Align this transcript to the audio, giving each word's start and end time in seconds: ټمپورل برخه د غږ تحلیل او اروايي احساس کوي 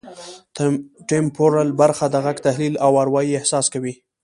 ټمپورل 1.09 1.69
برخه 1.81 2.05
د 2.09 2.15
غږ 2.25 2.37
تحلیل 2.45 2.75
او 2.85 2.91
اروايي 3.03 3.31
احساس 3.35 3.65
کوي 3.73 3.93